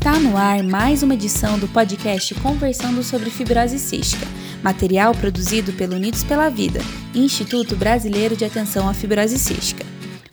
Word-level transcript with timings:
Está 0.00 0.18
no 0.18 0.34
ar 0.34 0.62
mais 0.62 1.02
uma 1.02 1.12
edição 1.12 1.58
do 1.58 1.68
podcast 1.68 2.34
Conversando 2.36 3.02
sobre 3.02 3.28
Fibrose 3.28 3.78
Cística, 3.78 4.26
material 4.62 5.14
produzido 5.14 5.74
pelo 5.74 5.94
Unidos 5.94 6.24
pela 6.24 6.48
Vida, 6.48 6.80
Instituto 7.14 7.76
Brasileiro 7.76 8.34
de 8.34 8.46
Atenção 8.46 8.88
à 8.88 8.94
Fibrose 8.94 9.38
Cística. 9.38 9.84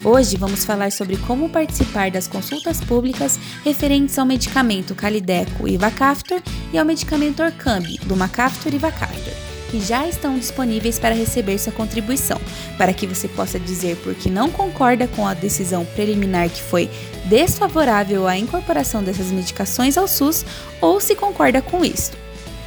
Hoje 0.02 0.38
vamos 0.38 0.64
falar 0.64 0.90
sobre 0.94 1.18
como 1.18 1.50
participar 1.50 2.10
das 2.10 2.30
consultas 2.30 2.80
públicas 2.80 3.38
referentes 3.66 4.18
ao 4.18 4.26
medicamento 4.26 4.96
Calideco 4.96 5.68
e 5.68 5.76
Vacaftor 5.76 6.42
e 6.72 6.78
ao 6.78 6.86
medicamento 6.86 7.44
Orcambi, 7.44 8.00
do 8.06 8.16
Macaftor 8.16 8.74
e 8.74 8.78
Vacaftor 8.78 9.47
que 9.70 9.80
já 9.80 10.08
estão 10.08 10.38
disponíveis 10.38 10.98
para 11.00 11.16
receber 11.16 11.58
sua 11.58 11.74
contribuição, 11.74 12.40
para 12.78 12.94
que 12.94 13.08
você 13.08 13.28
possa 13.28 13.60
dizer 13.60 13.96
por 13.98 14.16
que 14.16 14.30
não 14.30 14.50
concorda 14.50 15.08
com 15.08 15.28
a 15.28 15.34
decisão 15.34 15.86
preliminar 15.86 16.50
que 16.50 16.62
foi 16.62 16.90
desfavorável 17.26 18.28
à 18.28 18.38
incorporação 18.38 19.04
dessas 19.04 19.28
medicações 19.28 19.98
ao 19.98 20.08
SUS 20.08 20.46
ou 20.82 21.00
se 21.00 21.16
concorda 21.16 21.62
com 21.62 21.84
isto. 21.84 22.18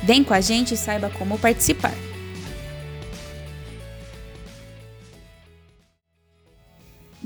Vem 0.03 0.25
com 0.25 0.35
a 0.35 0.41
gente 0.41 0.75
e 0.75 0.77
saiba 0.77 1.11
como 1.11 1.39
participar. 1.39 1.95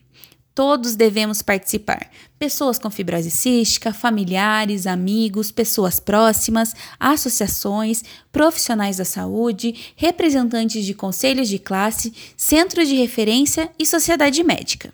Todos 0.55 0.97
devemos 0.97 1.41
participar. 1.41 2.11
Pessoas 2.39 2.79
com 2.79 2.91
fibrose 2.91 3.31
cística, 3.31 3.95
familiares, 3.95 4.87
amigos, 4.87 5.51
pessoas 5.51 5.99
próximas, 5.99 6.75
associações, 7.01 8.05
profissionais 8.31 8.99
da 8.99 9.07
saúde, 9.07 9.95
representantes 9.97 10.85
de 10.85 10.93
conselhos 10.93 11.49
de 11.49 11.59
classe, 11.59 12.13
centros 12.37 12.87
de 12.87 12.97
referência 12.97 13.71
e 13.79 13.87
sociedade 13.87 14.45
médica. 14.45 14.93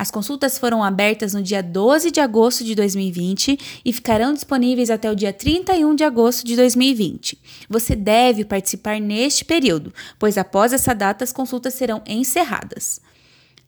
As 0.00 0.10
consultas 0.10 0.56
foram 0.56 0.82
abertas 0.82 1.34
no 1.34 1.42
dia 1.42 1.62
12 1.62 2.10
de 2.10 2.20
agosto 2.20 2.64
de 2.64 2.74
2020 2.74 3.82
e 3.84 3.92
ficarão 3.92 4.32
disponíveis 4.32 4.88
até 4.88 5.10
o 5.10 5.14
dia 5.14 5.30
31 5.30 5.94
de 5.94 6.02
agosto 6.02 6.42
de 6.42 6.56
2020. 6.56 7.38
Você 7.68 7.94
deve 7.94 8.46
participar 8.46 8.98
neste 8.98 9.44
período, 9.44 9.92
pois 10.18 10.38
após 10.38 10.72
essa 10.72 10.94
data 10.94 11.22
as 11.22 11.34
consultas 11.34 11.74
serão 11.74 12.00
encerradas. 12.06 12.98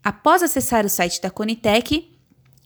Após 0.03 0.43
acessar 0.43 0.87
o 0.87 0.89
site 0.89 1.21
da 1.21 1.31
Conitec, 1.31 2.11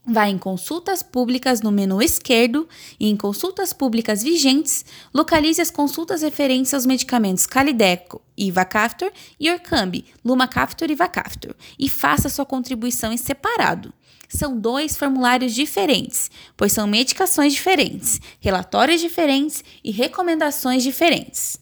Vá 0.09 0.29
em 0.29 0.39
Consultas 0.39 1.03
Públicas 1.03 1.63
no 1.63 1.73
menu 1.73 2.01
esquerdo 2.01 2.69
e 3.01 3.09
em 3.09 3.17
Consultas 3.17 3.73
Públicas 3.73 4.23
Vigentes, 4.23 4.85
localize 5.13 5.61
as 5.61 5.69
consultas 5.69 6.23
referentes 6.23 6.73
aos 6.73 6.87
medicamentos 6.87 7.45
Calideco 7.45 8.23
e 8.37 8.53
Vacaftor 8.53 9.11
e 9.41 9.51
Orcambi, 9.51 10.05
Lumacaftor 10.25 10.93
e 10.93 10.95
Vacaftor 10.95 11.57
e 11.77 11.89
faça 11.89 12.29
sua 12.29 12.47
contribuição 12.47 13.13
em 13.13 13.17
separado. 13.17 13.93
São 14.29 14.57
dois 14.57 14.97
formulários 14.97 15.53
diferentes, 15.53 16.31
pois 16.57 16.73
são 16.73 16.87
medicações 16.87 17.53
diferentes, 17.53 18.21
relatórios 18.39 19.01
diferentes 19.01 19.65
e 19.83 19.91
recomendações 19.91 20.85
diferentes. 20.85 21.59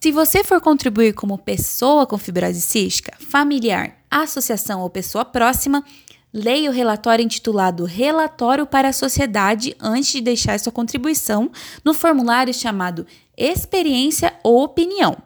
Se 0.00 0.10
você 0.10 0.42
for 0.42 0.60
contribuir 0.60 1.12
como 1.12 1.38
pessoa 1.38 2.06
com 2.06 2.18
fibrose 2.18 2.60
cística, 2.60 3.16
familiar, 3.18 3.98
associação 4.10 4.80
ou 4.80 4.90
pessoa 4.90 5.24
próxima, 5.24 5.84
Leia 6.32 6.68
o 6.68 6.72
relatório 6.72 7.24
intitulado 7.24 7.84
Relatório 7.84 8.66
para 8.66 8.88
a 8.88 8.92
Sociedade 8.92 9.74
antes 9.80 10.12
de 10.12 10.20
deixar 10.20 10.60
sua 10.60 10.70
contribuição 10.70 11.50
no 11.82 11.94
formulário 11.94 12.52
chamado 12.52 13.06
Experiência 13.34 14.34
ou 14.44 14.62
Opinião. 14.62 15.16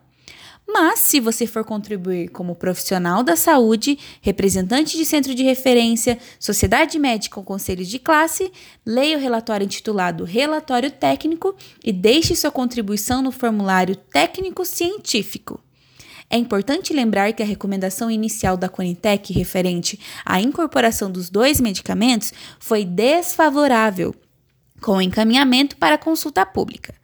Mas, 0.64 1.00
se 1.00 1.18
você 1.18 1.44
for 1.44 1.64
contribuir 1.64 2.28
como 2.28 2.54
profissional 2.54 3.24
da 3.24 3.34
saúde, 3.34 3.98
representante 4.20 4.96
de 4.96 5.04
centro 5.04 5.34
de 5.34 5.42
referência, 5.42 6.18
sociedade 6.38 6.98
médica 7.00 7.40
ou 7.40 7.44
conselho 7.44 7.84
de 7.84 7.98
classe, 7.98 8.52
leia 8.86 9.18
o 9.18 9.20
relatório 9.20 9.64
intitulado 9.64 10.24
Relatório 10.24 10.90
Técnico 10.90 11.54
e 11.84 11.92
deixe 11.92 12.36
sua 12.36 12.52
contribuição 12.52 13.20
no 13.20 13.32
formulário 13.32 13.96
técnico 13.96 14.64
científico. 14.64 15.60
É 16.34 16.38
importante 16.38 16.94
lembrar 16.94 17.34
que 17.34 17.42
a 17.42 17.46
recomendação 17.46 18.10
inicial 18.10 18.56
da 18.56 18.66
Conitec 18.66 19.34
referente 19.34 20.00
à 20.24 20.40
incorporação 20.40 21.10
dos 21.10 21.28
dois 21.28 21.60
medicamentos 21.60 22.32
foi 22.58 22.86
desfavorável, 22.86 24.14
com 24.80 25.02
encaminhamento 25.02 25.76
para 25.76 25.98
consulta 25.98 26.46
pública. 26.46 26.94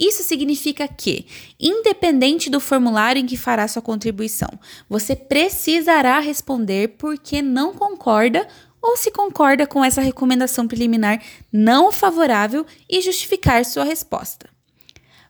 Isso 0.00 0.22
significa 0.22 0.88
que, 0.88 1.26
independente 1.60 2.48
do 2.48 2.58
formulário 2.58 3.20
em 3.20 3.26
que 3.26 3.36
fará 3.36 3.68
sua 3.68 3.82
contribuição, 3.82 4.48
você 4.88 5.14
precisará 5.14 6.18
responder 6.18 6.96
por 6.96 7.18
que 7.18 7.42
não 7.42 7.74
concorda 7.74 8.48
ou 8.80 8.96
se 8.96 9.10
concorda 9.10 9.66
com 9.66 9.84
essa 9.84 10.00
recomendação 10.00 10.66
preliminar 10.66 11.22
não 11.52 11.92
favorável 11.92 12.64
e 12.88 13.02
justificar 13.02 13.62
sua 13.66 13.84
resposta. 13.84 14.48